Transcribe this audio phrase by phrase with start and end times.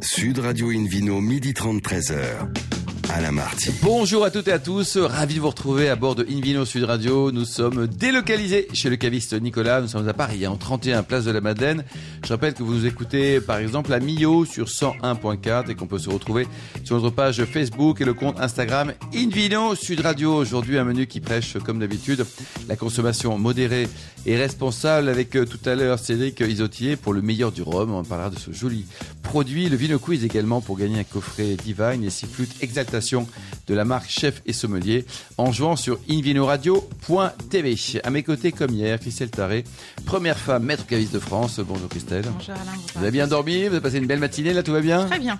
[0.00, 2.48] Sud Radio Invino, midi 30, 13h.
[3.10, 3.70] Alain Marty.
[3.82, 6.84] Bonjour à toutes et à tous, ravi de vous retrouver à bord de Invino Sud
[6.84, 7.32] Radio.
[7.32, 11.30] Nous sommes délocalisés chez le caviste Nicolas, nous sommes à Paris, en 31 place de
[11.30, 11.84] la Madeleine.
[12.22, 15.98] Je rappelle que vous nous écoutez par exemple à Millau sur 101.4 et qu'on peut
[15.98, 16.46] se retrouver
[16.84, 20.34] sur notre page Facebook et le compte Instagram Invino Sud Radio.
[20.34, 22.26] Aujourd'hui un menu qui prêche comme d'habitude
[22.68, 23.88] la consommation modérée
[24.26, 27.94] et responsable avec euh, tout à l'heure Cédric Isotier pour le meilleur du rhum.
[27.94, 28.84] On parlera de ce joli
[29.28, 29.68] produit.
[29.68, 33.26] Le Vino Quiz également pour gagner un coffret Divine et six flûtes Exaltation
[33.66, 35.04] de la marque Chef et Sommelier
[35.36, 37.76] en jouant sur invinoradio.tv.
[38.02, 39.64] À mes côtés, comme hier, Christelle Taré,
[40.06, 41.60] première femme maître caviste de France.
[41.60, 42.24] Bonjour Christelle.
[42.32, 42.72] Bonjour Alain.
[42.94, 45.18] Vous avez bien dormi Vous avez passé une belle matinée Là, tout va bien Très
[45.18, 45.38] bien.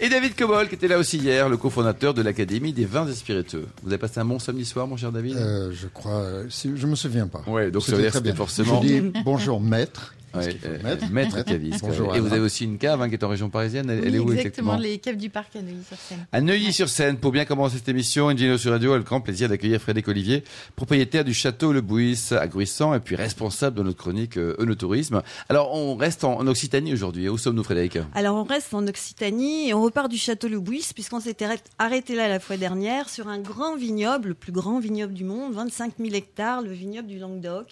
[0.00, 3.14] Et David Cobol, qui était là aussi hier, le cofondateur de l'Académie des vins et
[3.14, 3.66] spiritueux.
[3.82, 5.36] Vous avez passé un bon samedi soir, mon cher David?
[5.36, 7.42] Euh, je crois, je me souviens pas.
[7.46, 8.34] Ouais, donc ça veut C'était dire très que c'était bien.
[8.36, 10.14] forcément- Je dis bonjour maître.
[10.34, 11.06] Ouais, euh, maître.
[11.10, 11.80] maître caviste.
[11.84, 13.90] Bonjour, et vous avez aussi une cave hein, qui est en région parisienne.
[13.90, 16.26] Elle, est où exactement, exactement les caves du parc à Neuilly-sur-Seine.
[16.32, 19.80] À Neuilly-sur-Seine, pour bien commencer cette émission, Ingénieur sur Radio a le grand plaisir d'accueillir
[19.80, 20.44] Frédéric Olivier,
[20.76, 25.22] propriétaire du château Le Bouis à Gruissant et puis responsable de notre chronique Eunotourisme.
[25.48, 27.28] Alors, on reste en, en Occitanie aujourd'hui.
[27.28, 27.98] Où sommes-nous, Frédéric?
[28.14, 31.58] Alors on reste en Occitanie et on repart du château Le Bouis puisqu'on s'était arrêt-
[31.78, 35.52] arrêté là la fois dernière sur un grand vignoble, le plus grand vignoble du monde,
[35.54, 37.66] 25 000 hectares, le vignoble du Languedoc.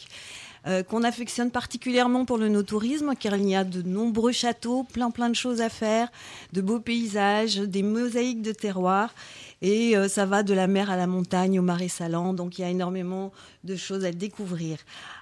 [0.66, 5.10] Euh, qu'on affectionne particulièrement pour le no-tourisme, car il y a de nombreux châteaux, plein
[5.10, 6.10] plein de choses à faire,
[6.52, 9.14] de beaux paysages, des mosaïques de terroirs,
[9.60, 12.62] et euh, ça va de la mer à la montagne, au marais salant, donc il
[12.62, 13.32] y a énormément
[13.64, 14.78] de choses à découvrir.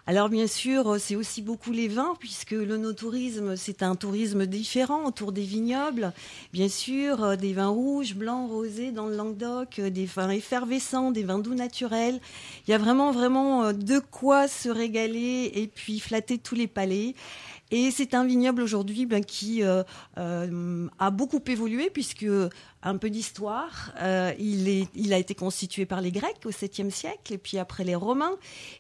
[0.08, 4.46] Alors bien sûr, euh, c'est aussi beaucoup les vins, puisque le no-tourisme, c'est un tourisme
[4.46, 6.12] différent autour des vignobles.
[6.52, 11.10] Bien sûr, euh, des vins rouges, blancs, rosés dans le Languedoc, euh, des vins effervescents,
[11.10, 12.20] des vins doux naturels.
[12.68, 17.14] Il y a vraiment, vraiment de quoi se régaler et puis flatter tous les palais.
[17.72, 19.82] Et c'est un vignoble aujourd'hui ben, qui euh,
[20.18, 22.26] euh, a beaucoup évolué puisque
[22.82, 23.92] un peu d'histoire.
[24.00, 27.58] euh, il, est, il a été constitué par les Grecs au 7e siècle et puis
[27.58, 28.36] après les Romains.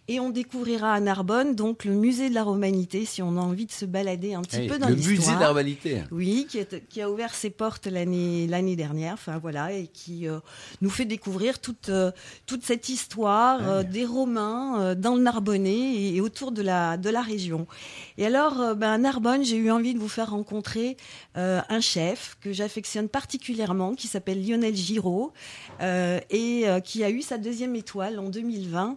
[0.06, 3.66] Et on découvrira à Narbonne donc le musée de la romanité si on a envie
[3.66, 5.16] de se balader un petit Hey, peu dans Le l'histoire.
[5.18, 6.02] musée de la Urbanité.
[6.12, 10.28] Oui, qui, est- qui a ouvert ses portes l'année l'année dernière, enfin voilà, et qui
[10.28, 10.38] euh,
[10.82, 12.12] nous fait découvrir toute euh,
[12.46, 17.10] toute cette histoire euh, des Romains dans le Narbonnais et, et autour de la de
[17.10, 17.66] la région.
[18.18, 20.96] Et alors, ben, à Narbonne, j'ai eu envie de vous faire rencontrer
[21.34, 25.32] un chef que j'affectionne particulièrement, qui s'appelle Lionel Giraud,
[25.80, 28.96] euh, et euh, qui a eu sa deuxième étoile en 2020.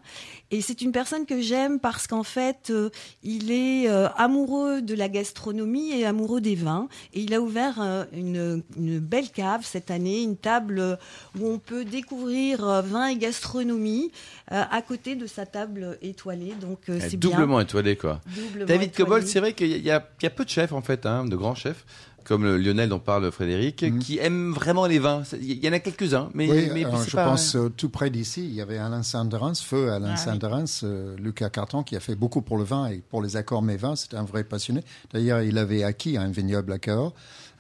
[0.52, 2.90] Et c'est une personne que j'aime parce qu'en fait, euh,
[3.24, 6.88] il est amoureux de la gastronomie et amoureux des vins.
[7.14, 7.80] Et il a ouvert
[8.14, 10.98] une, une belle cave cette année, une table
[11.40, 14.12] où on peut découvrir vin et gastronomie
[14.48, 16.56] à côté de sa table étoilée.
[16.60, 17.30] Donc c'est bien.
[17.30, 18.22] Doublement étoilé, quoi.
[18.36, 18.92] Doublement David.
[18.94, 21.86] Cobol, c'est vrai qu'il y a peu de chefs, en fait, hein, de grands chefs,
[22.30, 24.00] comme le Lionel dont parle Frédéric, Mhm.
[24.00, 25.24] qui aiment vraiment les vins.
[25.42, 28.10] Il y en a quelques-uns, mais, oui, mais alors, je pas- pense euh, tout près
[28.12, 30.64] d'ici, il y avait Alain Saint-Derens, feu Alain Ah, oui.
[30.84, 33.78] Euh, Lucas Carton, qui a fait beaucoup pour le vin et pour les accords mes
[33.78, 33.96] vins.
[33.96, 34.84] C'était un vrai passionné.
[35.12, 37.14] D'ailleurs, il avait acquis un vignoble à Cahors.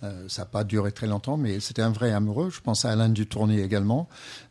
[0.03, 2.49] Euh, ça n'a pas duré très longtemps, mais c'était un vrai amoureux.
[2.51, 4.07] Je pense à Alain Dutournier également.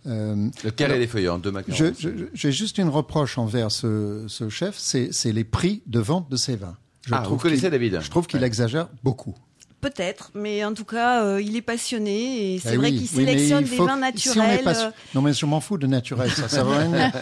[0.07, 1.75] Euh, Le carré alors, des feuillants, deux macarons.
[1.77, 6.29] je- je- J'ai juste une reproche envers ce, ce chef, c'est les prix de vente
[6.31, 6.77] de ses vins.
[7.07, 8.47] Je Ah, vous trouve connaissez qu'il- David Je trouve qu'il Ouais.
[8.47, 9.35] exagère beaucoup.
[9.81, 13.17] Peut-être, mais en tout cas, euh, il est passionné et c'est Eh vrai oui, qu'il
[13.19, 14.63] oui, sélectionne il des vins si naturels.
[14.65, 17.13] pas- euh, Non, mais je m'en fous de naturel, ça sert à rien.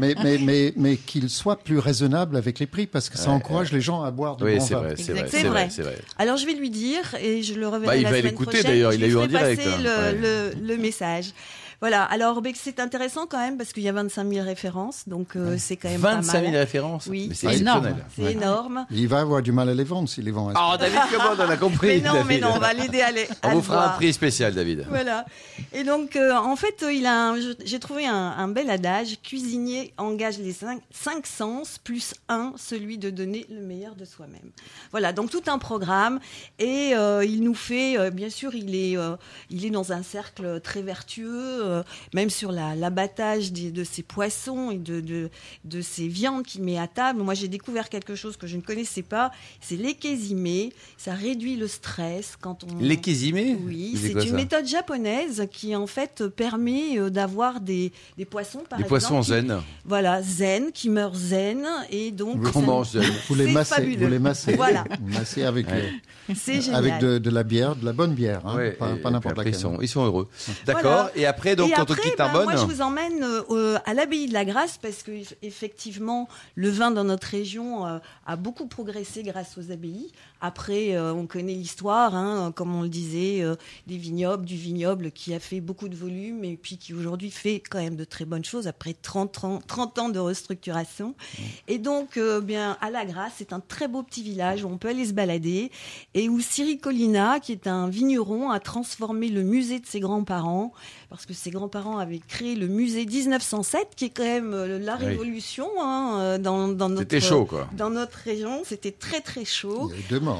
[0.00, 3.70] mais mais, mais, mais qu'il soit plus raisonnable avec les prix, parce que ça encourage
[3.70, 4.80] les gens à boire de Oui, bons c'est vins.
[4.80, 5.68] vrai, c'est vrai, c'est C'est vrai, vrai.
[5.70, 5.98] c'est vrai.
[6.16, 8.50] Alors je vais lui dire et je le reverrai Bah, il la va semaine l'écouter,
[8.60, 8.66] prochaine.
[8.70, 9.78] d'ailleurs, je il l'a lui eu en direct, passer hein.
[9.82, 10.52] le, Ouais.
[10.62, 11.26] le- le message.
[11.80, 12.04] Voilà.
[12.04, 15.76] Alors c'est intéressant quand même parce qu'il y a 25 000 références, donc euh, c'est
[15.76, 16.60] quand même 25 pas 000 mal.
[16.60, 17.30] références Oui.
[17.34, 17.96] C'est énorme.
[18.14, 18.86] C'est énorme.
[18.90, 20.52] Il va avoir du mal à les vendre s'il les vend.
[20.54, 21.86] Oh, David Cobol, on a compris.
[21.88, 23.96] Mais non, mais non, on va l'aider à, les- On à vous le fera un
[23.96, 24.86] prix spécial, David.
[24.88, 25.24] Voilà.
[25.72, 27.34] Et donc, euh, en fait, euh, il a,
[27.64, 29.18] j'ai trouvé un, un bel adage.
[29.22, 34.50] Cuisinier engage les cinq, cinq sens plus un, celui de donner le meilleur de soi-même.
[34.90, 35.12] Voilà.
[35.12, 36.20] Donc tout un programme
[36.58, 39.16] et euh, il nous fait, euh, bien sûr, il est, euh,
[39.50, 41.82] il est dans un cercle très vertueux, euh,
[42.14, 45.30] même sur la- l'abattage des- de ses poissons et de, de,
[45.64, 47.22] de ses viandes qu'il met à table.
[47.22, 49.30] Moi, j'ai découvert quelque chose que je ne connaissais pas.
[49.60, 50.72] C'est l'ékésimé.
[50.96, 52.78] Ça réduit le stress quand on.
[52.80, 58.62] L'ékésimé Oui, C'est une méthode japonaise qui en fait permet euh, d'avoir des, des poissons
[58.68, 59.60] par Des exemple, poissons qui- zen.
[59.84, 63.04] Voilà, zen, qui meurent zen et donc Qu'on ça- mange zen?
[63.28, 64.04] Vous les massez, fabuleux.
[64.06, 64.54] vous les massez.
[64.56, 64.84] Voilà.
[65.04, 65.92] Massez avec, Ouais.
[66.34, 66.76] c'est génial.
[66.76, 69.54] avec de, de la bière, de la bonne bière, hein, Ouais, pas, n'importe laquelle.
[69.54, 70.28] ils sont, ils sont heureux.
[70.66, 70.82] D'accord.
[70.82, 71.10] Voilà.
[71.16, 73.94] Et après, donc, Et quand après, on quitte Narbonne moi, je vous emmène euh, à
[73.94, 78.36] l'abbaye de la Grâce parce que eff- effectivement, le vin dans notre région euh, a
[78.36, 80.12] beaucoup progressé grâce aux abbayes.
[80.46, 83.56] Après, euh, on connaît l'histoire, hein, comme on le disait, euh,
[83.88, 87.60] des vignobles, du vignoble qui a fait beaucoup de volume et puis qui aujourd'hui fait
[87.68, 91.16] quand même de très bonnes choses après 30, 30, 30 ans de restructuration.
[91.66, 94.78] Et donc, euh, bien, à la Grâce, c'est un très beau petit village où on
[94.78, 95.72] peut aller se balader
[96.14, 100.72] et où Cyril Collina, qui est un vigneron, a transformé le musée de ses grands-parents
[101.10, 105.06] parce que ses grands-parents avaient créé le musée 1907, qui est quand même la Oui.
[105.06, 107.68] révolution hein, euh, dans, dans notre C'était chaud, quoi.
[107.76, 108.62] dans notre région.
[108.64, 109.88] C'était très très chaud.
[109.92, 110.35] Il y a eu deux morts.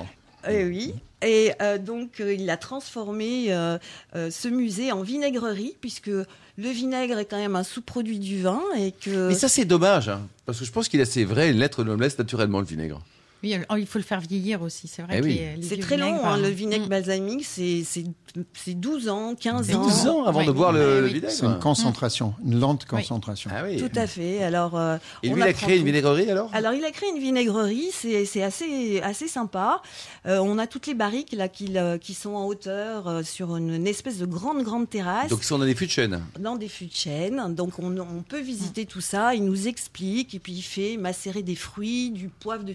[0.49, 0.95] Eh oui.
[1.23, 3.79] Et euh, donc, euh, il a transformé euh,
[4.15, 8.63] euh, ce musée en vinaigrerie, puisque le vinaigre est quand même un sous-produit du vin
[8.79, 9.29] et que.
[9.29, 11.89] Mais ça, c'est dommage, hein, parce que je pense qu'il a ses vraies lettres de
[11.89, 13.01] noblesse naturellement, le vinaigre.
[13.43, 14.89] Oui, alors, il faut le faire vieillir aussi.
[14.89, 15.41] C'est vrai Eh oui.
[15.63, 16.89] c'est très long, hein, le euh, vinaigre mm.
[16.89, 18.05] balsamique, c'est c'est-
[18.55, 19.83] c'est 12 ans, 15 ans.
[19.85, 21.31] 12 ans avant de boire le, vinaigre.
[21.31, 22.99] C'est une concentration, une lente Oui.
[22.99, 23.51] concentration.
[23.55, 23.77] Ah oui.
[23.77, 24.43] Tout à fait.
[24.43, 26.51] Alors, euh, Et on lui, il a créé une vinaigrerie alors?
[26.53, 29.81] Alors, il a créé une vinaigrerie, c'est assez, assez sympa.
[30.27, 33.57] Euh, on a toutes les barriques là, qui, euh, qui sont en hauteur euh, sur
[33.57, 35.29] une, une espèce de grande, grande terrasse.
[35.31, 36.21] Donc, si on a des fûts de chêne.
[36.39, 37.55] dans des fûts de chêne.
[37.55, 39.35] Donc on, on peut visiter tout ça.
[39.35, 42.73] Il nous explique et puis il fait macérer des fruits, du poivre de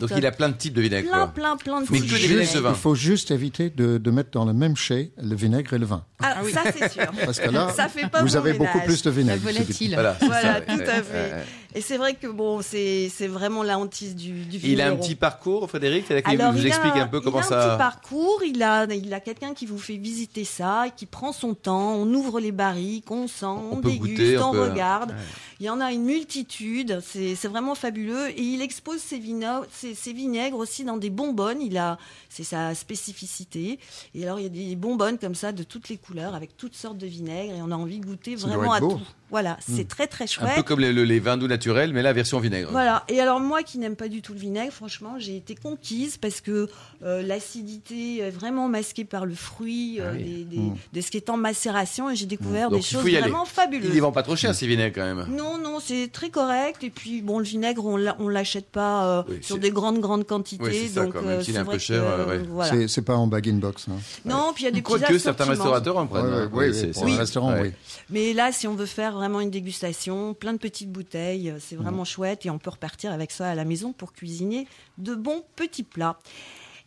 [0.00, 1.08] Donc, il a plein de types de vinaigre.
[1.08, 2.68] plein, plein, plein de Mais types de vinaigre.
[2.70, 5.86] Il faut juste éviter de, de mettre dans le même chai le vinaigre et le
[5.86, 6.04] vin.
[6.22, 7.06] Ah, ça c'est sûr.
[7.24, 8.66] Parce que là, Ça fait pas vous bon avez ménage.
[8.72, 9.42] beaucoup plus de La vinaigre.
[9.42, 9.90] volatile.
[9.94, 11.44] Voilà, c'est Voilà, ça, tout ouais, à ouais, fait.
[11.76, 15.16] Et c'est vrai que bon, c'est vraiment la hantise du, du il a un petit
[15.16, 17.68] parcours, Frédéric, c'est vous il a explique un peu comment il a un ça.
[17.70, 21.54] petit parcours, il a, il a quelqu'un qui vous fait visiter ça, qui prend son
[21.54, 25.10] temps, on ouvre les barriques, on sent, on, déguste, goûter, on on, peut- regarde.
[25.10, 25.16] Ouais.
[25.60, 28.28] Il y en a une multitude, c'est vraiment fabuleux.
[28.30, 31.96] Et il expose ses, vino- ses, ses vinaigres aussi dans des bonbonnes, il a,
[32.28, 33.78] c'est sa spécificité.
[34.14, 36.74] Et alors, il y a des bonbonnes comme ça de toutes les couleurs, avec toutes
[36.74, 38.92] sortes de vinaigres, et on a envie de goûter Ça vraiment à beau.
[38.94, 39.00] tout.
[39.34, 40.54] Voilà, c'est très très Un chouette.
[40.54, 42.68] peu comme les, le- les vins doux naturels, mais là, version vinaigre.
[42.70, 43.02] Voilà.
[43.08, 46.40] Et alors moi qui n'aime pas du tout le vinaigre, franchement, j'ai été conquise parce
[46.40, 46.68] que
[47.02, 50.22] euh, l'acidité est vraiment masquée par le fruit euh, Ah oui.
[50.22, 50.76] des- des- Mm.
[50.92, 53.18] de ce qui est en macération et j'ai découvert Donc, des choses aller.
[53.20, 53.86] vraiment fabuleuses.
[53.88, 55.26] Il les vend pas trop cher, ces vinaigres, quand même.
[55.36, 56.84] Non, non, c'est très correct.
[56.84, 59.98] Et puis, bon, le vinaigre, on l'a- on l'achète pas euh, Oui, sur des grandes,
[60.00, 60.62] grandes quantités.
[60.64, 62.38] Oui, c'est donc, euh, c'est un peu cher, euh, ouais.
[62.48, 62.86] voilà.
[62.88, 63.86] C'est- pas en bag-in-box.
[63.90, 63.96] hein.
[64.24, 66.24] Non, puis il y a des Quoique certains restaurateurs en prennent.
[66.26, 66.50] Hein.
[66.52, 67.72] ouais, c'est- un restaurant, oui.
[68.10, 71.76] Mais là, si on veut faire vraiment une dégustation, plein de petites bouteilles, euh, c'est
[71.76, 74.68] vraiment chouette et on peut repartir avec ça à la maison pour cuisiner
[74.98, 76.18] de bons petits plats.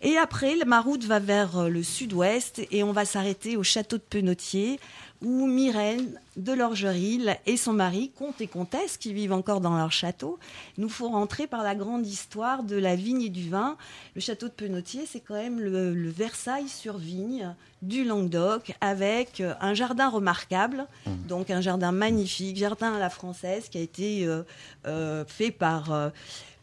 [0.03, 3.97] Et après, ma route va vers euh, le sud-ouest et on va s'arrêter au château
[3.97, 4.79] de Penotier
[5.21, 9.91] où Myrène de Lorgeril et son mari, comte et comtesse, qui vivent encore dans leur
[9.91, 10.37] château,
[10.77, 13.77] nous font rentrer par la grande histoire de la vigne et du vin.
[14.15, 19.41] Le château de Penotier, c'est quand même le, le Versailles sur vigne du Languedoc avec
[19.41, 20.87] euh, un jardin remarquable,
[21.27, 24.43] donc un jardin magnifique, jardin à la française qui a été euh,
[24.87, 26.09] euh, fait par, euh,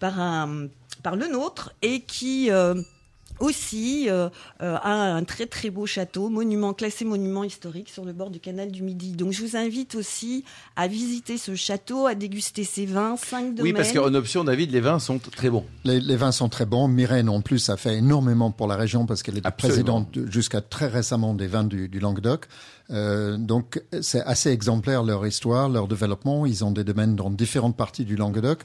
[0.00, 0.68] par, un,
[1.02, 2.50] par le nôtre et qui
[3.40, 4.28] aussi euh,
[4.62, 8.40] euh, a un très très beau château, monument classé monument historique sur le bord du
[8.40, 9.12] canal du Midi.
[9.12, 10.44] Donc je vous invite aussi
[10.76, 13.62] à visiter ce château, à déguster ses vins, cinq domaines.
[13.62, 15.64] Oui, parce qu'en option, David, les vins sont très bons.
[15.84, 16.88] Les, les vins sont très bons.
[16.88, 19.74] Myrène, en plus, a fait énormément pour la région parce qu'elle était Absolument.
[19.74, 22.46] présidente de- jusqu'à très récemment des vins du, du Languedoc.
[22.90, 26.46] Euh, donc, c'est assez exemplaire leur histoire, leur développement.
[26.46, 28.60] Ils ont des domaines dans différentes parties du Languedoc.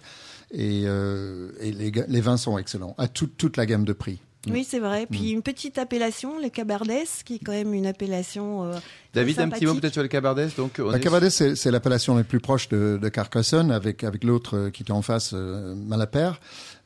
[0.51, 4.19] Et, euh, et les, vins sont excellents, à toute la gamme de prix.
[4.47, 5.03] Oui, c'est vrai.
[5.03, 5.07] Mm.
[5.07, 8.63] Puis une petite appellation, le Cabardès, qui est quand même une appellation.
[8.63, 8.73] euh,
[9.13, 10.47] David, un petit mot peut-être sur le Cabardès.
[10.55, 14.03] Donc, on La est- Cavadès, c'est c'est l'appellation la plus proche de, de Carcassonne, avec,
[14.03, 16.39] avec l'autre euh, qui était en face, euh, Malapert.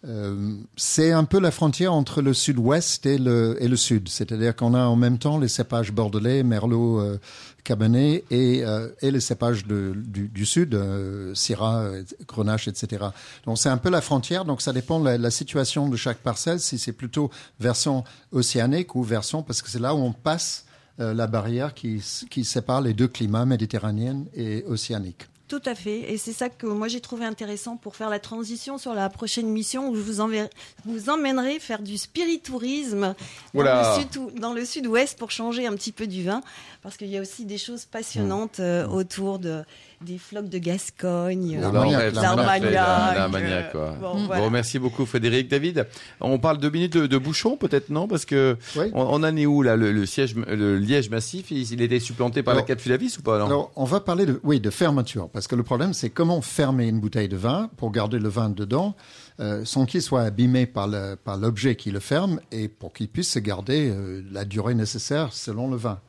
[0.06, 4.10] Euh, c'est un peu la frontière entre le sud-ouest et le, et le sud.
[4.10, 7.20] C'est-à-dire qu'on a en même temps les cépages bordelais, merlot, euh,
[7.64, 13.06] cabernet et, euh, et les cépages du, du sud, euh, syrah, euh, grenache, etc.
[13.46, 14.46] Donc c'est un peu la frontière.
[14.46, 18.96] Donc ça dépend de la, la situation de chaque parcelle, si c'est plutôt version océanique
[18.96, 20.66] ou version, parce que c'est là où on passe
[21.00, 25.28] la barrière qui, qui sépare les deux climats, méditerranéen et océanique.
[25.54, 26.12] Tout à fait.
[26.12, 29.48] Et c'est ça que moi j'ai trouvé intéressant pour faire la transition sur la prochaine
[29.48, 30.20] mission où je vous,
[31.12, 33.14] emmènerai faire du spiritourisme
[33.54, 36.42] dans le sud-ouest pour changer un petit peu du vin.
[36.82, 39.64] Parce qu'il y a aussi des choses passionnantes euh, autour de,
[40.04, 45.50] des flocs de Gascogne, on L'armagnac, euh, bon, merci beaucoup Frédéric.
[45.50, 45.88] David,
[46.22, 48.08] on parle deux minutes de, de bouchon peut-être non?
[48.08, 48.86] Parce que Oui.
[48.94, 52.00] on, on en est où là le, le siège, le liège massif, il, il était
[52.00, 53.46] supplanté par Alors- la capsulavis ou pas non?
[53.46, 56.88] Alors, on va parler de, oui, de fermeture, parce que le problème, c'est comment fermer
[56.88, 58.96] une bouteille de vin pour garder le vin dedans,
[59.40, 60.88] euh, sans qu'il soit abîmé par
[61.38, 65.70] l'objet qui le ferme et pour qu'il puisse se garder euh, la durée nécessaire selon
[65.70, 66.00] le vin.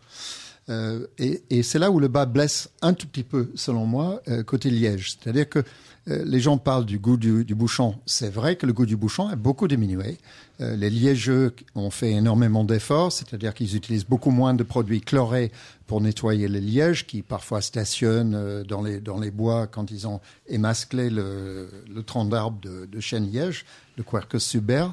[0.71, 4.23] Euh, et, et c'est là où le bas blesse un tout petit peu, selon moi,
[4.29, 5.17] euh, côté Liège.
[5.19, 5.63] C'est-à-dire que
[6.09, 7.97] euh, les gens parlent du goût du, du bouchon.
[8.07, 10.19] C'est vrai que le goût du bouchon a beaucoup diminué.
[10.61, 15.53] Euh, les Liégeux ont fait énormément d'efforts, c'est-à-dire qu'ils utilisent beaucoup moins de produits chlorés
[15.87, 20.07] pour nettoyer les lièges, qui parfois stationnent euh, dans les, dans les bois quand ils
[20.07, 23.67] ont émasclé le, le tronc d'arbre de, de chêne liège,
[23.99, 24.87] le Quercus suber.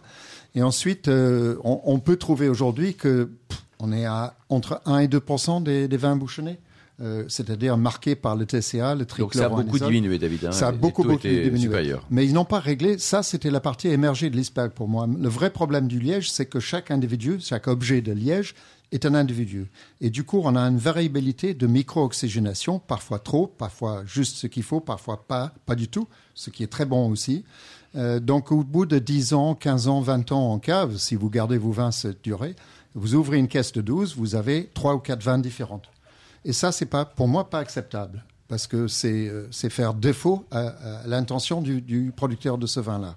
[0.54, 5.08] Et ensuite, on, on peut trouver aujourd'hui que pff, on est à entre 1 et
[5.08, 5.22] 2
[5.64, 6.60] des, des vins bouchonnés,
[7.02, 9.88] euh, c'est-à-dire marqués par le TCA, le Donc ça a beaucoup trichloroanisole.
[9.92, 10.46] diminué, David.
[10.46, 10.52] hein.
[10.52, 11.58] Ça a beaucoup, beaucoup diminué.
[11.60, 12.06] supérieurs.
[12.12, 13.00] Mais ils n'ont pas réglé.
[13.00, 15.08] Ça, c'était la partie émergée de l'iceberg pour moi.
[15.08, 18.54] Le vrai problème du liège, c'est que chaque individu, chaque objet de liège
[18.92, 19.72] est un individu.
[20.00, 24.64] Et du coup, on a une variabilité de micro-oxygénation, parfois trop, parfois juste ce qu'il
[24.64, 27.46] faut, parfois pas, pas du tout, ce qui est très bon aussi.
[27.96, 31.30] Euh, donc, au bout de 10 ans, 15 ans, 20 ans en cave, si vous
[31.30, 32.56] gardez vos vins cette durée,
[32.94, 35.90] vous ouvrez une caisse de 12, vous avez trois ou quatre vins différentes.
[36.44, 38.24] Et ça, c'est pas, pour moi, pas acceptable.
[38.48, 43.16] Parce que c'est euh, faire défaut à, l'intention du, du producteur de ce vin-là.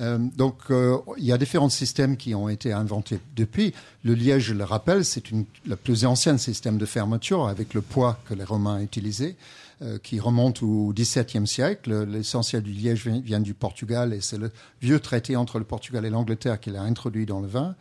[0.00, 3.74] Euh, donc, euh, il y a différents systèmes qui ont été inventés depuis.
[4.04, 8.18] Le liège, je le rappelle, c'est le plus ancien système de fermeture avec le poids
[8.26, 9.36] que les Romains utilisaient,
[9.82, 12.04] euh, qui remonte au XVIIe siècle.
[12.04, 16.10] L'essentiel du liège vient, du Portugal et c'est le vieux traité entre le Portugal et
[16.10, 17.74] l'Angleterre qui l'a introduit dans le vin.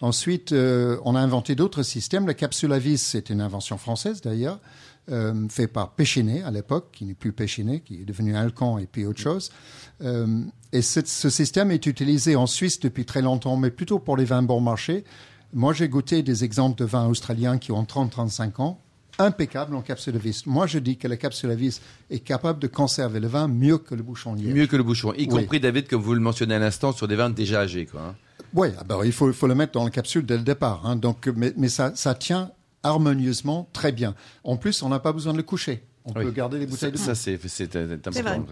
[0.00, 2.26] Ensuite, on a inventé d'autres systèmes.
[2.26, 4.58] La capsule à vis, c'est une invention française d'ailleurs,
[5.10, 8.86] euh, fait par Péchinet à l'époque, qui n'est plus Péchinet, qui est devenu Alcan et
[8.86, 9.50] puis autre chose.
[10.02, 11.00] Euh, et ce,
[11.30, 15.04] système est utilisé en Suisse depuis très longtemps, mais plutôt pour les vins bon marché.
[15.52, 18.80] Moi, j'ai goûté des exemples de vins australiens qui ont 30-35 ans,
[19.18, 20.46] impeccables en capsule à vis.
[20.46, 23.78] Moi, je dis que la capsule à vis est capable de conserver le vin mieux
[23.78, 24.54] que le bouchon liège.
[24.54, 25.28] Mieux que le bouchon, y Oui.
[25.28, 27.86] compris David, comme vous le mentionnez à l'instant, sur des vins déjà âgés.
[27.86, 28.14] Quoi, hein.
[28.54, 30.86] Oui, ah il faut, il faut le mettre dans la capsule dès le départ.
[30.86, 30.96] hein.
[30.96, 32.50] donc, mais mais ça, ça tient
[32.82, 34.14] harmonieusement très bien.
[34.44, 35.87] En plus, on n'a pas besoin de le coucher.
[36.14, 36.24] On Oui.
[36.24, 37.38] peut garder les bouteilles de Ça, c'est
[37.76, 38.44] un- un important.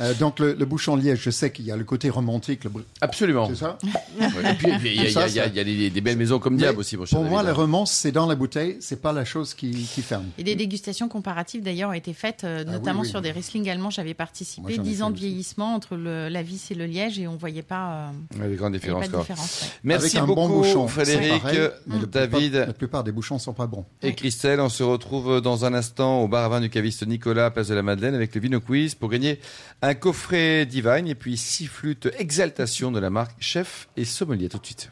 [0.00, 2.64] Euh, donc, le, le bouchon liège, je sais qu'il y a le côté romantique.
[2.64, 2.70] Le...
[2.70, 3.48] br- Absolument.
[3.48, 3.78] C'est ça
[4.18, 4.50] Ouais.
[4.50, 5.90] Et puis, il y a, il y a- il y a- il y a des,
[5.90, 8.26] des belles maisons comme Diable Mais aussi, mon cher Pour moi, la romance, c'est dans
[8.26, 10.24] la bouteille, c'est pas la chose qui, qui ferme.
[10.38, 13.08] Et des dégustations comparatives d'ailleurs ont été faites, euh, Ah oui, notamment oui.
[13.08, 13.90] sur des Riesling allemands.
[13.90, 15.26] J'avais participé, j'en ai 10 ans de aussi.
[15.26, 18.10] vieillissement entre le, la vis et le liège et on voyait pas,
[18.40, 19.08] euh, des grandes différences.
[19.08, 19.20] quoi.
[19.20, 19.62] différence.
[19.62, 19.68] ouais.
[19.84, 21.58] Merci Avec un beaucoup, bon bouchon, Frédéric, pareil,
[22.10, 23.84] David plupart- la plupart des bouchons sont pas bons.
[24.02, 24.60] et Christelle.
[24.60, 27.74] On se retrouve dans un instant au bar à vin du caviste Nicolas, place de
[27.74, 29.40] la Madeleine, avec le Vino Quiz pour gagner
[29.82, 34.48] un coffret Divine et puis six flûtes Exaltation de la marque Chef et Sommelier.
[34.48, 34.90] Tout de suite.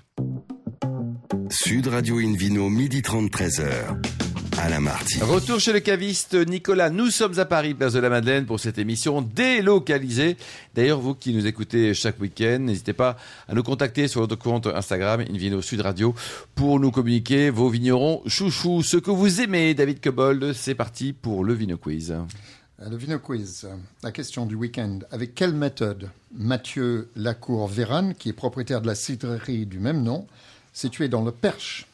[1.50, 4.13] Sud Radio Invino, midi 30, 13h.
[4.58, 5.20] Alain Marty.
[5.20, 6.90] Retour chez le caviste Nicolas.
[6.90, 10.36] Nous sommes à Paris, place de la Madeleine, pour cette émission délocalisée.
[10.74, 13.16] D'ailleurs, vous qui nous écoutez chaque week-end, n'hésitez pas
[13.48, 16.14] à nous contacter sur notre compte Instagram, Invino Sud Radio,
[16.54, 19.74] pour nous communiquer vos vignerons chouchous, ce que vous aimez.
[19.74, 22.12] David Cobold, c'est parti pour le Vino Quiz.
[22.12, 23.68] Euh, Le Vino Quiz,
[24.02, 25.00] la question du week-end.
[25.10, 30.26] Avec quelle méthode Mathieu Lacour-Vérane, qui est propriétaire de la cidrerie du même nom,
[30.72, 31.86] située dans le Perche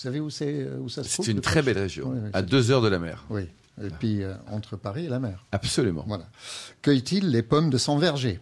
[0.00, 2.30] savez où, c'est, euh, où ça se trouve C'est une très belle région, Oui, oui,
[2.32, 3.24] à deux heures de la mer.
[3.30, 3.42] Oui,
[3.82, 5.44] et puis euh, entre Paris et la mer.
[5.52, 6.04] Absolument.
[6.06, 6.26] Voilà.
[6.82, 8.40] Cueille-t-il les pommes de son verger?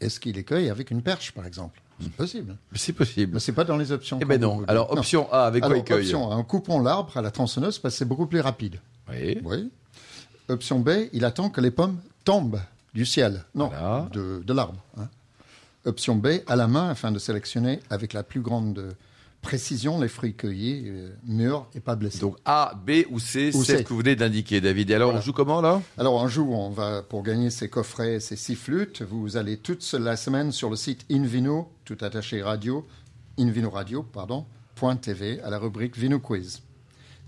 [0.00, 1.80] Est-ce qu'il les cueille avec une perche, par exemple?
[2.02, 2.56] C'est possible.
[2.74, 3.34] C'est possible.
[3.34, 4.18] Mais c'est pas dans les options.
[4.22, 4.64] Eh ben non.
[4.68, 5.98] Alors, option A, avec quoi il cueille?
[6.04, 8.80] option A, en coupant l'arbre à la tronçonneuse parce que c'est beaucoup plus rapide.
[9.10, 9.38] Oui.
[9.44, 9.70] Oui.
[10.48, 12.60] Option B, il attend que les pommes tombent
[12.94, 13.44] du ciel.
[13.54, 14.08] Non, Voilà.
[14.12, 14.82] de, de l'arbre.
[14.98, 15.08] hein.
[15.84, 18.94] Option B, à la main afin de sélectionner avec la plus grande
[19.42, 22.20] précision les fruits cueillis, euh, mûrs et pas blessés.
[22.20, 24.90] Donc A, B ou C, c'est ce que vous venez d'indiquer, David.
[24.90, 25.20] Et alors, Voilà.
[25.20, 25.80] on joue comment là?
[25.98, 29.90] Alors, un jour, on va, pour gagner ces coffrets, ces six flûtes, vous allez toute
[29.94, 32.86] la semaine sur le site Invino, tout attaché radio,
[33.38, 34.44] Invino Radio, pardon,
[34.74, 36.62] point .tv, à la rubrique Vino Quiz.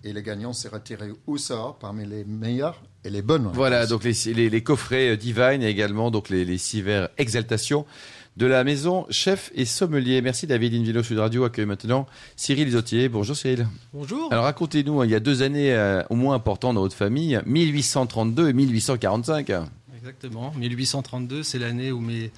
[0.04, 3.48] Et les gagnants sera tiré au sort parmi les meilleurs et les bonnes.
[3.54, 7.08] Voilà, donc les, les, les coffrets euh, Divine et également donc les, les six verres
[7.18, 7.86] Exaltation
[8.36, 10.22] de la maison Chef et Sommelier.
[10.22, 13.08] Merci David Invino Sud Radio accueille maintenant Cyril Zotier.
[13.08, 13.66] Bonjour Cyril.
[13.92, 14.32] Bonjour.
[14.32, 17.40] Alors racontez-nous, hein, il y a deux années euh, au moins importantes dans votre famille,
[17.46, 19.52] 1832 et 1845.
[19.96, 20.52] Exactement.
[20.56, 22.32] 1832, c'est l'année où mes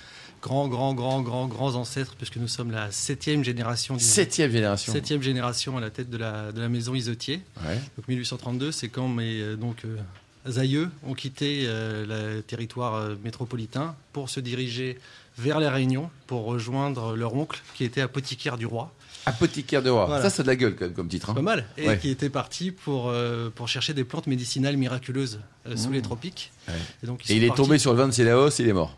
[0.44, 4.92] grands, grands, grands, grands, grands ancêtres, puisque nous sommes la septième génération, Septième génération.
[4.92, 7.40] septième génération à la tête de la, de la maison Isotier.
[7.66, 7.80] Ouais.
[7.96, 13.96] Donc 1832, c'est quand mes euh, donc euh, aïeux ont quitté euh, le territoire métropolitain
[14.12, 14.98] pour se diriger
[15.38, 18.92] vers la Réunion pour rejoindre leur oncle qui était apothicaire du roi.
[19.26, 20.04] Apothicaire de roi.
[20.06, 20.22] Voilà.
[20.22, 21.30] Ça, c'est de la gueule quand même, comme titre.
[21.30, 21.34] hein.
[21.34, 21.64] Pas mal.
[21.78, 21.98] Et Ouais.
[21.98, 26.52] qui était parti pour, euh, pour chercher des plantes médicinales miraculeuses euh, sous les tropiques.
[26.68, 26.74] Ouais.
[27.02, 28.96] Et, donc, Et il est tombé sur le vin de Célaos, il est mort.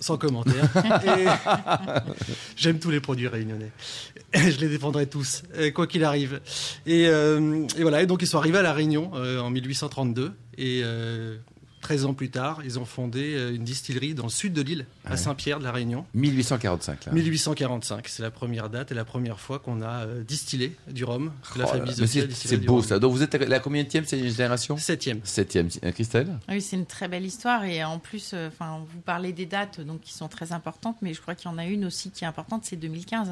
[0.00, 0.68] Sans commentaire.
[2.56, 3.70] J'aime tous les produits réunionnais.
[4.34, 6.40] Je les défendrai tous, euh, quoi qu'il arrive.
[6.86, 10.32] Et, euh, et voilà, et donc ils sont arrivés à La Réunion euh, en 1832.
[10.58, 11.36] Et euh,
[11.86, 14.86] 13 ans plus tard, ils ont fondé euh, une distillerie dans le sud de l'île,
[15.04, 16.04] à Saint-Pierre de La Réunion.
[16.14, 17.12] 1845 là.
[17.12, 21.30] 1845, c'est la première date et la première fois qu'on a euh, distillé du rhum
[21.54, 21.94] de la Oh famille
[22.34, 22.82] c'est beau rhum.
[22.84, 22.98] ça.
[22.98, 24.76] Donc vous êtes la combienième c'est une génération?
[24.76, 25.20] Septième.
[25.22, 25.68] Septième.
[25.84, 26.26] Euh, Christelle?
[26.48, 29.80] Ah Oui, c'est une très belle histoire et en plus, enfin, vous parlez des dates
[29.80, 32.24] donc qui sont très importantes, mais je crois qu'il y en a une aussi qui
[32.24, 33.28] est importante, c'est 2015.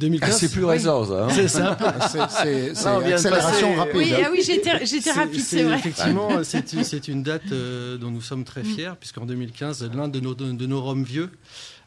[0.00, 0.28] 2015.
[0.32, 1.24] Ah, C'est plus récent ça.
[1.24, 1.76] hein C'est ça.
[2.08, 3.96] C'est- C'est de accélération passer- rapide.
[3.96, 5.76] Oui, ah oui, j'étais rapide, c'est vrai.
[5.76, 10.08] Effectivement, c'est une- c'est une date euh, dont nous sommes très fiers, puisqu'en 2015, l'un
[10.08, 11.30] de nos, de nos rhums vieux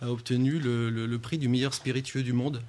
[0.01, 2.61] a obtenu le, le- le prix du meilleur spiritueux du monde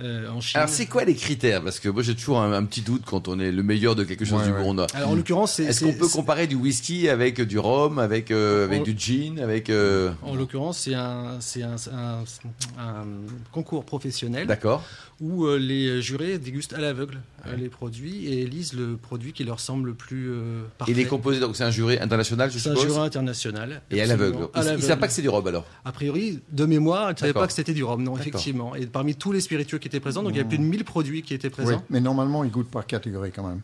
[0.00, 0.58] euh, en Chine.
[0.58, 1.62] Alors c'est quoi les critères?
[1.62, 4.04] Parce que moi j'ai toujours un, un petit doute quand on est le meilleur de
[4.04, 4.62] quelque chose Ouais, du ouais.
[4.62, 4.86] monde.
[4.94, 5.64] Alors en l'occurrence, c'est.
[5.64, 9.70] Est-ce qu'on peut comparer du whisky avec du rhum, avec, euh, avec du gin, avec...
[9.70, 12.24] euh, En l'occurrence, c'est un, c'est un, un-
[12.78, 13.04] un
[13.52, 14.82] concours professionnel D'accord.
[15.20, 19.44] où euh, les jurés dégustent à l'aveugle euh, les produits et élisent le produit qui
[19.44, 20.92] leur semble le plus euh, parfait.
[20.92, 22.92] Il est composé, donc c'est un jury international je C'est un suppose?
[22.94, 23.82] jury international.
[23.90, 24.48] Et à l'aveugle.
[24.54, 24.82] Ils- l'aveugle.
[24.82, 25.64] savent pas que c'est du rhum alors?
[25.84, 28.74] A priori, de mémoire, ils ne savaient pas que c'était du rhum, non, effectivement.
[28.74, 30.84] Et parmi tous les spiritueux qui étaient présents, donc il y a plus de 1000
[30.84, 31.82] produits qui étaient Oui, présents.
[31.90, 33.60] mais normalement, ils goûtent par catégorie quand même.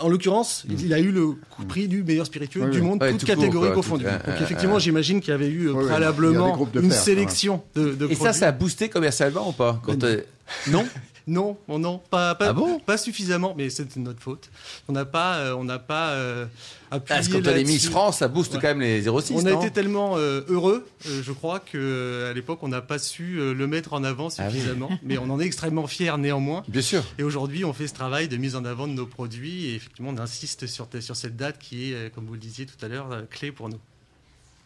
[0.00, 1.34] En l'occurrence, il a eu le
[1.68, 2.84] prix du meilleur spiritueux Oui, du oui.
[2.86, 4.04] monde, Ouais, toutes tout catégories confondues.
[4.04, 6.90] tout- Donc euh, effectivement, euh, j'imagine qu'il y avait eu euh, Oui, oui, préalablement une
[6.90, 8.38] sélection de, de Et ça, produits.
[8.40, 10.22] ça a boosté commercialement ou pas Quand Ben,
[10.68, 10.84] Non
[11.28, 14.48] Non, non, pas, pas, Ah bon pas suffisamment, mais c'est de notre faute.
[14.88, 16.46] On n'a pas, euh, on n'a pas euh,
[16.92, 17.64] appuyé Parce que quand on.
[17.66, 18.60] Miss France, ça booste Ouais.
[18.60, 22.30] quand même les 06, On a été tellement euh, heureux, euh, je crois, que euh,
[22.30, 24.52] à l'époque, on n'a pas su le mettre en avant Ah oui.
[24.54, 24.88] suffisamment.
[25.02, 26.62] Mais on en est extrêmement fiers néanmoins.
[26.68, 27.02] Bien sûr.
[27.18, 29.66] Et aujourd'hui, on fait ce travail de mise en avant de nos produits.
[29.66, 32.82] Et effectivement, on insiste sur, sur cette date qui est, comme vous le disiez tout
[32.84, 33.78] à l'heure, clé pour nous.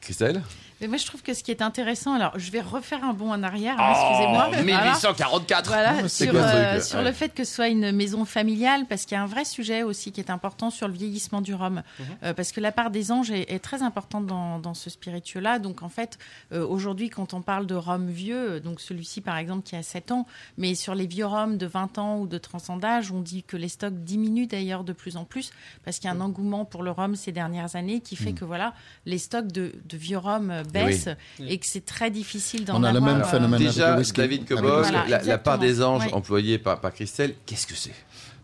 [0.00, 0.42] Christelle
[0.80, 3.30] Mais moi, je trouve que ce qui est intéressant, alors je vais refaire un bond
[3.30, 4.46] en arrière, hein, excusez-moi.
[4.48, 4.62] Oh, Voilà.
[4.62, 7.04] 1844 Voilà, C'est sur, euh, truc sur Ouais.
[7.04, 9.82] le fait que ce soit une maison familiale, parce qu'il y a un vrai sujet
[9.82, 11.74] aussi qui est important sur le vieillissement du rhum.
[11.98, 12.06] Mhm.
[12.22, 15.58] Euh, parce que la part des anges est, est très importante dans, dans ce spiritueux-là.
[15.58, 16.18] Donc en fait,
[16.52, 19.82] euh, aujourd'hui, quand on parle de rhum vieux, euh, donc celui-ci par exemple qui a
[19.82, 20.26] 7 ans,
[20.56, 23.42] mais sur les vieux rhums de 20 ans ou de 30 ans d'âge, on dit
[23.42, 25.50] que les stocks diminuent d'ailleurs de plus en plus,
[25.84, 28.24] parce qu'il y a un engouement pour le rhum ces dernières années qui Mhm.
[28.24, 28.72] fait que voilà,
[29.04, 31.46] les stocks de, de vieux rhum euh, baissent Oui.
[31.48, 33.12] et que c'est très difficile d'en On a le avoir.
[33.14, 33.54] même euh, phénomène.
[33.60, 34.20] avec Déjà, le whisky.
[34.20, 36.12] David Avec Cobos, le Voilà, la, la part des anges Ouais.
[36.14, 37.92] employée par, par Christelle, qu'est-ce que c'est?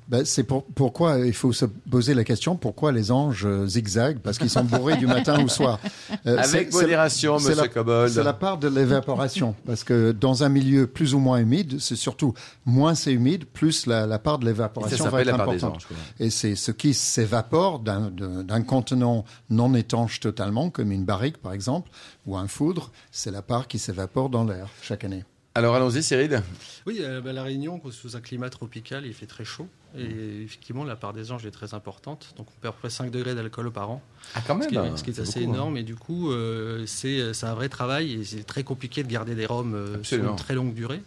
[0.09, 4.21] Ben, c'est pour, pourquoi il faut se poser la question pourquoi les anges euh, zigzaguent?
[4.21, 5.81] Parce qu'ils sont bourrés du matin au soir.
[6.27, 8.12] Euh, c'est- Avec modération, monsieur la- Cobold.
[8.12, 11.97] C'est la part de l'évaporation parce que dans un milieu plus ou moins humide, c'est
[11.97, 15.75] surtout moins c'est humide, plus la, la part de l'évaporation va être importante.
[15.77, 15.87] anges.
[16.21, 21.90] Et c'est ce qui s'évapore d'un contenant non étanche totalement, comme une barrique par exemple,
[22.27, 25.25] ou un foudre, c'est la part qui s'évapore dans l'air chaque année.
[25.57, 26.42] Alors allons-y, Cyril.
[26.87, 29.66] Oui, euh, bah, la Réunion, sous un climat tropical, il fait très chaud.
[29.97, 32.35] Et effectivement, la part des anges est très importante.
[32.37, 34.03] Donc, on perd à peu près 5 degrés d'alcool par an,
[34.35, 34.69] Ah, quand ce même.
[34.69, 35.55] qui est, ce qui est assez beaucoup, hein.
[35.55, 35.77] énorme.
[35.79, 39.35] Et du coup, euh, c'est c'est un vrai travail et c'est très compliqué de garder
[39.35, 41.01] des rhums euh, sur une très longue durée.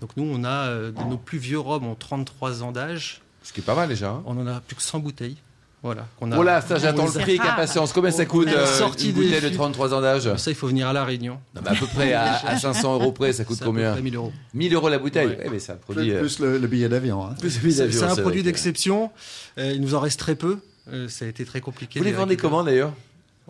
[0.00, 3.20] Donc, nous, on a euh, nos plus vieux rhums ont 33 ans d'âge.
[3.42, 4.10] Ce qui est pas mal déjà.
[4.10, 4.22] hein.
[4.26, 5.36] On en a plus que 100 bouteilles.
[5.82, 6.06] Voilà.
[6.18, 7.92] qu'on a- Oh là, ça j'attends le prix avec impatience.
[7.92, 9.54] Combien ça coûte euh, sorti une des bouteille de fûts.
[9.54, 11.38] 33 ans d'âge Ça, il faut venir à La Réunion.
[11.54, 14.16] Non, mais à peu près à, à 500 euros près, ça coûte combien près 1000
[14.16, 14.32] euros.
[14.54, 15.28] 1000 euros la bouteille.
[15.28, 15.38] Ouais.
[15.44, 16.10] Eh un Plus, produit.
[16.12, 17.24] euh, plus le, le billet d'avion.
[17.24, 17.34] hein.
[17.38, 19.10] plus de C'est d'avion, c'est un produit d'exception.
[19.58, 20.58] Euh, il nous en reste très peu.
[20.92, 21.98] Euh, ça a été très compliqué.
[22.00, 22.92] Vous les de vendez comment d'ailleurs?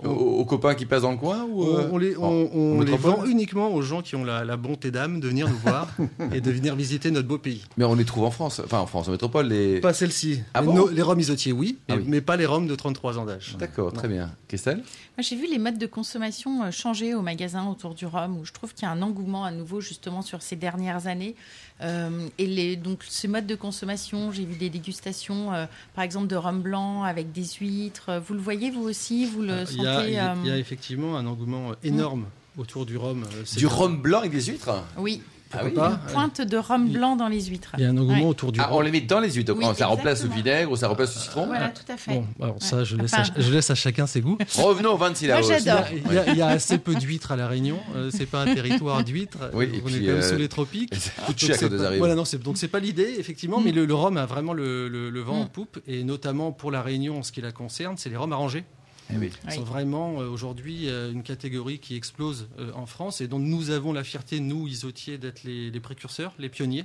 [0.04, 2.48] Aux, aux copains qui passent dans le coin ou On, euh, on les, on, en-
[2.54, 5.56] on les vend uniquement aux gens qui ont la, la bonté d'âme de venir nous
[5.58, 5.88] voir
[6.32, 7.64] et de venir visiter notre beau pays.
[7.76, 9.48] Mais on les trouve en France, enfin en France, en métropole.
[9.48, 9.80] Les...
[9.80, 10.40] Pas celle-ci.
[10.54, 12.04] Ah les, bon no- les rhums isotiers, oui, Ah mais, oui.
[12.08, 13.56] mais pas les rhums de 33 ans d'âge.
[13.58, 14.30] D'accord, très bien.
[14.48, 14.84] Christelle Moi,
[15.20, 18.52] j'ai vu les modes de consommation euh, changer au magasin autour du rhum, où je
[18.52, 21.34] trouve qu'il y a un engouement à nouveau justement sur ces dernières années.
[21.82, 26.26] Euh, et les, donc ces modes de consommation, j'ai vu des dégustations, euh, par exemple
[26.26, 28.22] de rhum blanc avec des huîtres.
[28.26, 30.36] Vous le voyez vous aussi Vous le Euh, sentez y, a, il y a- euh,
[30.44, 32.26] il y a effectivement un engouement euh, énorme
[32.58, 33.24] autour du rhum.
[33.24, 35.22] euh, Du rhum blanc avec des huîtres Oui,
[35.52, 35.74] Ah Pourquoi oui.
[35.74, 37.70] pas une pointe de rhum blanc dans les huîtres.
[37.78, 38.24] Il y a un engouement Ouais.
[38.26, 39.54] autour du Ah, on les met dans les huîtres.
[39.54, 41.46] Donc, Oui, ça remplace le vinaigre ou ça remplace le citron.
[41.46, 42.10] Voilà, tout à fait.
[42.14, 44.36] Bon, alors ça, je laisse, à, Enfin- je laisse à chacun ses goûts.
[44.58, 45.48] Revenons au 26 Moi, Laos.
[45.48, 45.84] j'adore.
[45.92, 47.78] Il y, a, il y a assez peu d'huîtres à La Réunion.
[47.94, 49.50] Euh, c'est pas un territoire d'huîtres.
[49.54, 50.90] Oui, on est quand même euh, sous les tropiques.
[51.28, 51.98] Donc, cher c'est pas- arrivent.
[52.00, 53.64] Voilà, non, c'est, donc c'est pas l'idée, effectivement, Mm.
[53.64, 55.48] mais le, le rhum a vraiment le, le- le vent en Mm.
[55.50, 58.64] poupe, et notamment pour la Réunion, en ce qui la concerne, c'est les rhums arrangés.
[59.12, 59.30] Eh oui.
[59.50, 63.70] Sont vraiment euh, aujourd'hui euh, une catégorie qui explose euh, en France et dont nous
[63.70, 66.84] avons la fierté, nous, isotiers, d'être les, les précurseurs, les pionniers.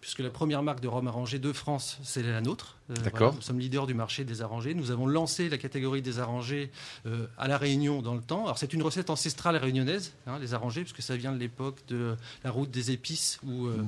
[0.00, 2.76] Puisque la première marque de rhum arrangé de France, c'est la nôtre.
[2.90, 4.74] Euh, voilà, nous sommes leaders du marché des arrangés.
[4.74, 6.70] Nous avons lancé la catégorie des arrangés
[7.06, 8.44] euh, à La Réunion dans le temps.
[8.44, 12.16] Alors c'est une recette ancestrale réunionnaise, hein, les arrangés, puisque ça vient de l'époque de
[12.44, 13.84] la route des épices, où euh,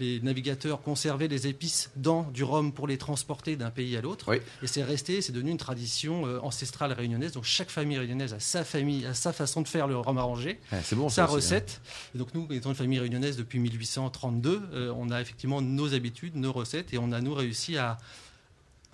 [0.00, 4.26] les navigateurs conservaient les épices dans du rhum pour les transporter d'un pays à l'autre.
[4.28, 4.38] Oui.
[4.62, 7.32] Et c'est resté, c'est devenu une tradition euh, ancestrale réunionnaise.
[7.32, 10.58] Donc chaque famille réunionnaise a sa famille, a sa façon de faire le rhum arrangé
[10.72, 11.26] Ah, bon, sa ça hein.
[11.26, 11.80] recette.
[12.14, 16.36] Et donc nous, étant une famille réunionnaise depuis 1832, euh, on a effectivement nos habitudes,
[16.36, 17.98] nos recettes, et on a nous réussi à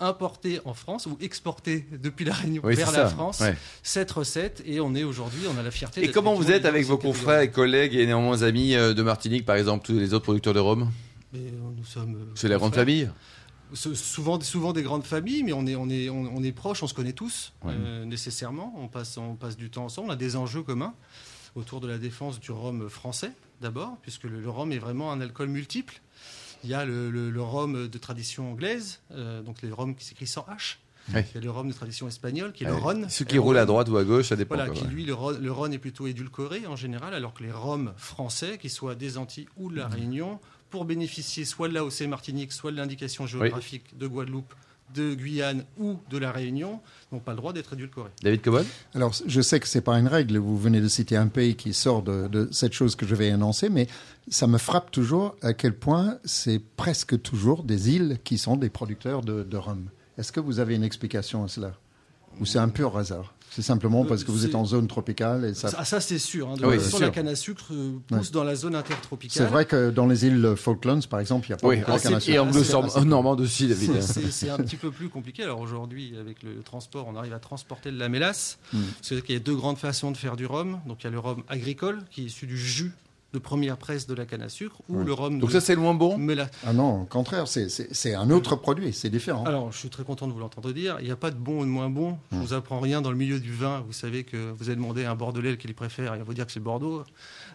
[0.01, 3.09] importer en France ou exporter depuis la Réunion Oui, vers la ça.
[3.09, 3.55] France Ouais.
[3.81, 4.61] cette recette.
[4.65, 6.03] Et on est aujourd'hui, on a la fierté.
[6.03, 9.45] Et comment vous êtes avec vos confrères et collègues et néanmoins amis euh, de Martinique,
[9.45, 10.91] par exemple, tous les autres producteurs de rhum?
[11.31, 12.15] Mais, euh, nous sommes.
[12.15, 13.09] euh, C'est la grande famille
[13.73, 16.87] Souvent, souvent des grandes familles, mais on est, on est, on, on est proches, on
[16.87, 17.73] se connaît tous Ouais.
[17.75, 18.73] euh, nécessairement.
[18.77, 20.09] On passe, on passe du temps ensemble.
[20.09, 20.93] On a des enjeux communs
[21.55, 25.21] autour de la défense du rhum français d'abord, puisque le, le rhum est vraiment un
[25.21, 26.01] alcool multiple.
[26.63, 30.03] Il y a le, le- le rhum de tradition anglaise, euh, donc les rhums qui
[30.05, 30.77] s'écrit sans H.
[31.09, 32.73] Il y a le rhum de tradition espagnole, qui est le.
[32.73, 33.07] Rhône.
[33.09, 34.55] Ceux qui roulent à droite ou à gauche, ça dépend.
[34.55, 34.91] Voilà, quoi, qui ouais.
[34.91, 38.95] lui, le Rhône est plutôt édulcoré en général, alors que les rhums français, qu'ils soient
[38.95, 40.39] des Antilles ou de la Réunion,
[40.71, 44.51] pour bénéficier soit de l'AOC Martinique, soit de l'indication géographique de Guadeloupe,
[44.93, 46.79] de Guyane ou de la Réunion,
[47.11, 48.11] n'ont pas le droit d'être édulcorés.
[48.21, 50.37] David Cobol Alors, je sais que c'est pas une règle.
[50.37, 53.31] Vous venez de citer un pays qui sort de, de cette chose que je vais
[53.31, 53.87] annoncer, mais
[54.29, 58.69] ça me frappe toujours à quel point c'est presque toujours des îles qui sont des
[58.69, 59.89] producteurs de, de rhum.
[60.17, 61.73] Est-ce que vous avez une explication à cela?
[62.39, 63.34] Ou c'est un pur hasard?
[63.55, 65.69] C'est simplement parce que vous êtes en zone tropicale et ça.
[65.69, 66.49] Ça, ça, c'est sûr.
[66.49, 67.05] Hein, de Oui, c'est façon, sûr.
[67.05, 69.45] la canne à sucre euh, pousse dans la zone intertropicale.
[69.45, 71.93] C'est vrai que dans les îles Falklands, par exemple, il n'y a pas Oui, beaucoup
[71.93, 72.41] de canne à et sucre.
[72.41, 74.01] anglo-normand aussi, David.
[74.01, 75.43] C'est un petit peu plus compliqué.
[75.43, 78.59] Alors aujourd'hui, avec le transport, on arrive à transporter de la mélasse.
[78.73, 78.79] Mm.
[79.01, 80.79] C'est qu'il y a deux grandes façons de faire du rhum.
[80.85, 82.91] Donc il y a le rhum agricole, qui est issu du jus
[83.35, 85.75] de première presse de la canne à sucre, ou le rhum Donc de ça, c'est
[85.75, 86.49] le moins bon mélasse.
[86.65, 89.43] Ah non, au contraire, c'est- un autre produit, c'est différent.
[89.43, 90.97] Alors, je suis très content de vous l'entendre dire.
[91.01, 92.17] Il n'y a pas de bon ou de moins bon.
[92.31, 93.83] Je vous apprends rien dans le milieu du vin.
[93.85, 96.15] Vous savez que vous avez demandé à un Bordelais lequel il préfère.
[96.15, 97.03] Il va vous dire que c'est Bordeaux.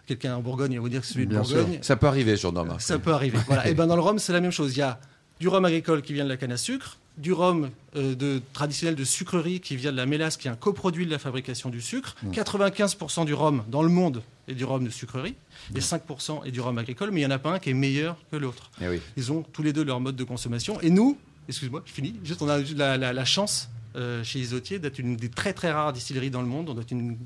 [0.05, 1.79] Quelqu'un en Bourgogne, il va vous dire que c'est celui de Bien Bourgogne.
[1.81, 2.81] Ça peut arriver, de remarque.
[2.81, 3.37] Ça peut arriver.
[3.47, 3.67] Voilà.
[3.67, 4.75] Et ben dans le rhum, c'est la même chose.
[4.75, 4.99] Il y a
[5.39, 8.95] du rhum agricole qui vient de la canne à sucre, du rhum euh, de, traditionnel
[8.95, 11.81] de sucrerie qui vient de la mélasse, qui est un coproduit de la fabrication du
[11.81, 12.15] sucre.
[12.31, 15.35] 95% du rhum dans le monde est du rhum de sucrerie,
[15.75, 17.73] et 5% est du rhum agricole, mais il n'y en a pas un qui est
[17.75, 18.71] meilleur que l'autre.
[18.81, 18.99] Eh oui.
[19.17, 20.79] Ils ont tous les deux leur mode de consommation.
[20.81, 24.99] Et nous, excuse-moi, je finis, juste on a la- la chance euh, chez Isotier d'être
[24.99, 26.69] une des très très rares distilleries dans le monde.
[26.69, 27.17] On doit être une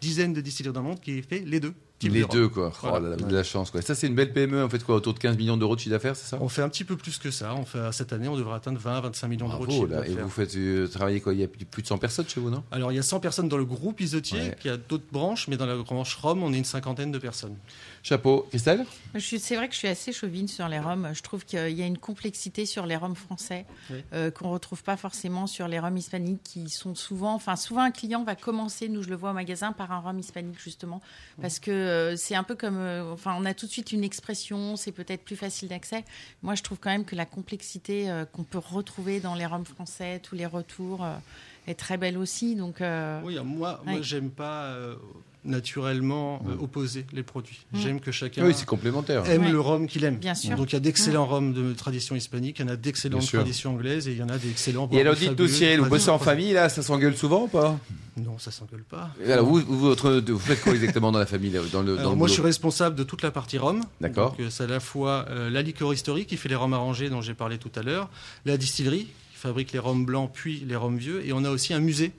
[0.00, 1.74] dizaine de distilleries dans le monde qui fait les deux.
[2.02, 2.70] Les de deux, quoi.
[2.74, 2.98] Oh Voilà.
[3.00, 3.80] là là, vous avez de la chance, quoi.
[3.80, 5.92] Ça, c'est une belle PME, en fait, quoi, autour de 15 millions d'euros de chiffre
[5.94, 6.36] d'affaires, c'est ça?
[6.40, 7.54] On fait un petit peu plus que ça.
[7.54, 10.04] On fait, cette année, on devrait atteindre 20-25 millions d'euros de Bravo, chiffre là.
[10.04, 10.24] Et d'affaires.
[10.24, 11.32] vous faites euh, travailler quoi?
[11.32, 12.62] Il y a plus de 100 personnes chez vous, non?
[12.72, 14.56] Alors, il y a 100 personnes dans le groupe Isotier, Ouais.
[14.60, 17.56] qui a d'autres branches, mais dans la branche Rome, on est une cinquantaine de personnes.
[18.02, 18.46] Chapeau.
[18.50, 18.84] Christelle?
[19.18, 21.08] C'est vrai que je suis assez chauvine sur les rhums.
[21.14, 24.04] Je trouve qu'il y a une complexité sur les rhums français Oui.
[24.12, 27.90] euh, qu'on retrouve pas forcément sur les rhums hispaniques qui sont souvent, enfin souvent un
[27.92, 31.00] client va commencer, nous je le vois au magasin, par un rhum hispanique justement
[31.40, 34.04] parce que euh, c'est un peu comme, euh, enfin on a tout de suite une
[34.04, 36.04] expression, c'est peut-être plus facile d'accès.
[36.42, 39.64] Moi je trouve quand même que la complexité euh, qu'on peut retrouver dans les rhums
[39.64, 41.06] français, tous les retours,
[41.66, 42.56] est très belle aussi.
[42.56, 44.02] Donc Oui, moi, moi Ouais.
[44.02, 44.74] j'aime pas
[45.44, 47.64] naturellement euh, opposer les produits.
[47.72, 47.78] Mm.
[47.80, 49.28] J'aime que chacun Oui, c'est complémentaire.
[49.28, 49.50] aime Ouais.
[49.52, 50.16] le rhum qu'il aime.
[50.16, 50.56] bien sûr.
[50.56, 53.28] Donc il y a d'excellents rhums de tradition hispanique, il y en a d'excellentes Bien
[53.28, 53.38] sûr.
[53.40, 54.88] traditions anglaises et il y en a d'excellents.
[54.92, 57.78] Et alors, de fabuleux Cyril, vous bossez en famille, là Ça s'engueule souvent ou pas?
[58.16, 59.10] Non, ça s'engueule pas.
[59.24, 61.94] Et Alors, vous, vous, votre- vous faites quoi exactement dans la famille, là, dans le,
[61.94, 63.80] dans Alors, le moi, je suis responsable de toute la partie rhum.
[64.00, 64.30] D'accord.
[64.32, 67.20] Donc, euh, c'est à la fois euh, la liquoristerie qui fait les rhums arrangés dont
[67.22, 68.08] j'ai parlé tout à l'heure,
[68.44, 71.74] la distillerie qui fabrique les rhums blancs puis les rhums vieux, et on a aussi
[71.74, 72.12] un musée,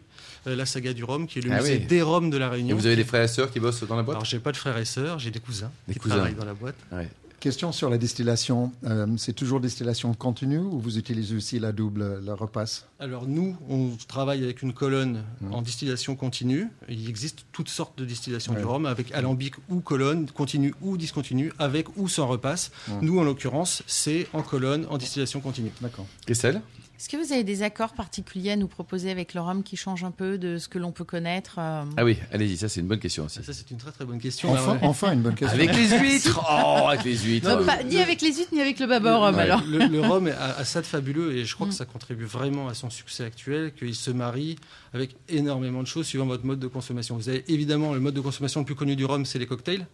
[0.46, 1.86] la saga du rhum, qui est le Ah musée oui.
[1.86, 2.76] des rhums de la Et Réunion.
[2.76, 4.58] vous avez des frères et sœurs qui bossent dans la boîte Alors, j'ai pas de
[4.58, 6.16] frères et sœurs, j'ai des cousins Des qui cousins.
[6.16, 6.76] travaillent dans la boîte.
[6.92, 7.10] Ouais.
[7.42, 8.72] Question sur la distillation.
[8.86, 13.56] Euh, c'est toujours distillation continue ou vous utilisez aussi la double, la repasse Alors nous,
[13.70, 16.70] on travaille avec une colonne en distillation continue.
[16.90, 18.60] Il existe toutes sortes de distillations Ouais.
[18.62, 22.72] du rhum, avec alambic ou colonne, continue ou discontinue, avec ou sans repasse.
[22.88, 22.96] Ouais.
[23.04, 25.72] Nous, en l'occurrence, c'est en colonne, en distillation continue.
[25.82, 26.08] D'accord.
[26.26, 26.62] Christelle?
[26.98, 30.06] Est-ce que vous avez des accords particuliers à nous proposer avec le rhum qui changent
[30.06, 32.88] un peu de ce que l'on peut connaître euh, Ah oui, allez-y, ça c'est une
[32.88, 33.44] bonne question aussi.
[33.44, 34.54] Ça, c'est une très très bonne question.
[34.54, 34.80] Enfin, ouais.
[34.84, 35.56] enfin, une bonne question.
[35.60, 38.80] Avec les huîtres Oh, avec les huîtres Non, pas- Ni avec les huîtres, ni avec
[38.80, 39.42] le baba rhum Ouais.
[39.42, 39.62] alors.
[39.68, 41.72] Le, le rhum a, a ça de fabuleux et je crois Mm.
[41.72, 44.56] que ça contribue vraiment à son succès actuel, qu'il se marie
[44.94, 47.18] avec énormément de choses suivant votre mode de consommation.
[47.18, 49.86] Vous avez évidemment le mode de consommation le plus connu du rhum, c'est les cocktails,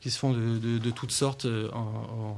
[0.00, 2.36] qui se font de, de- de toutes sortes euh, en, en-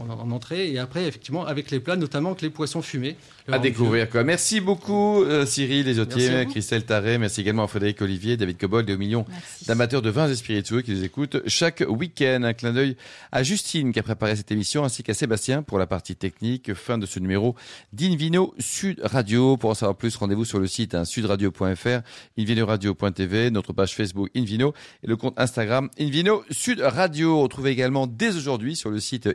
[0.00, 0.70] en, en entrée.
[0.70, 3.16] Et après, effectivement, avec les plats, notamment avec les poissons fumés.
[3.46, 4.24] Le à découvrir quoi.
[4.24, 6.46] Merci beaucoup euh, Cyril Lesotier.
[6.50, 9.24] Christelle Taré, merci également à Frédéric Olivier, David Cobold et aux millions
[9.66, 12.42] d'amateurs de vins et spiritueux qui nous écoutent chaque week-end.
[12.42, 12.96] Un clin d'œil
[13.32, 16.74] à Justine qui a préparé cette émission ainsi qu'à Sébastien pour la partie technique.
[16.74, 17.54] Fin de ce numéro
[17.94, 19.56] d'Invino Sud Radio.
[19.56, 22.00] Pour en savoir plus, rendez-vous sur le site hein, sudradio.fr,
[22.38, 27.40] invinoradio.tv, notre page Facebook Invino et le compte Instagram Invino Sud Radio.
[27.40, 29.28] Retrouvez également dès aujourd'hui sur le site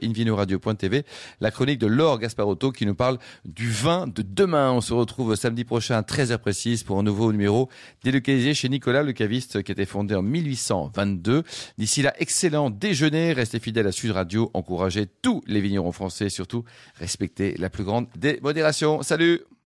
[1.39, 4.71] la chronique de Laure Gasparotto qui nous parle du vin de demain.
[4.71, 7.69] On se retrouve samedi prochain à 13h précise pour un nouveau numéro
[8.03, 11.43] délocalisé chez Nicolas le caviste qui a été fondé en 1822.
[11.77, 13.33] D'ici là, excellent déjeuner.
[13.33, 14.51] Restez fidèles à Sud Radio.
[14.53, 16.63] Encouragez tous les vignerons français et surtout
[16.95, 19.01] respectez la plus grande des modérations.
[19.01, 19.41] Salut